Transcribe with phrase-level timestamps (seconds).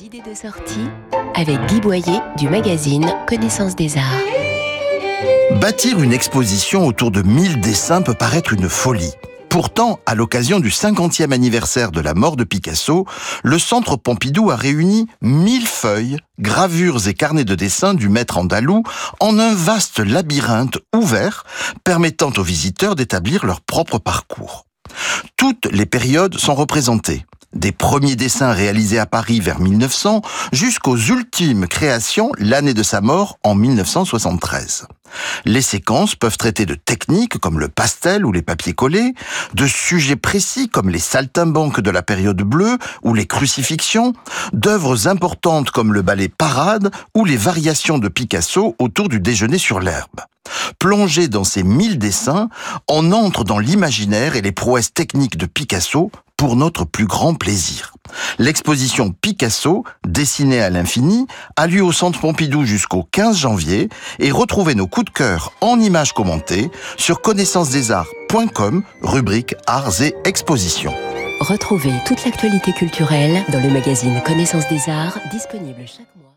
[0.00, 0.86] Idées de sortie
[1.34, 5.60] avec Guy Boyer du magazine Connaissance des Arts.
[5.60, 9.12] Bâtir une exposition autour de 1000 dessins peut paraître une folie.
[9.48, 13.06] Pourtant, à l'occasion du 50e anniversaire de la mort de Picasso,
[13.42, 18.84] le Centre Pompidou a réuni 1000 feuilles, gravures et carnets de dessins du maître andalou
[19.18, 21.44] en un vaste labyrinthe ouvert
[21.82, 24.64] permettant aux visiteurs d'établir leur propre parcours.
[25.36, 27.24] Toutes les périodes sont représentées
[27.54, 33.38] des premiers dessins réalisés à Paris vers 1900 jusqu'aux ultimes créations l'année de sa mort
[33.42, 34.86] en 1973.
[35.44, 39.14] Les séquences peuvent traiter de techniques comme le pastel ou les papiers collés,
[39.54, 44.14] de sujets précis comme les saltimbanques de la période bleue ou les crucifixions,
[44.52, 49.80] d'œuvres importantes comme le ballet Parade ou les variations de Picasso autour du déjeuner sur
[49.80, 50.20] l'herbe.
[50.78, 52.48] Plongé dans ces mille dessins,
[52.88, 56.10] on entre dans l'imaginaire et les prouesses techniques de Picasso
[56.42, 57.94] pour notre plus grand plaisir.
[58.40, 63.88] L'exposition Picasso, dessinée à l'infini, a lieu au Centre Pompidou jusqu'au 15 janvier
[64.18, 70.94] et retrouvez nos coups de cœur en images commentées sur connaissancesdesarts.com, rubrique Arts et Expositions.
[71.38, 76.32] Retrouvez toute l'actualité culturelle dans le magazine Connaissance des Arts, disponible chaque mois.